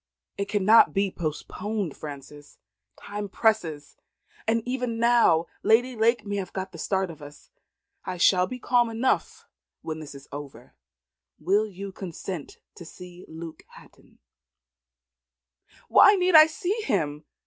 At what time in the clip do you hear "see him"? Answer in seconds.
16.47-17.25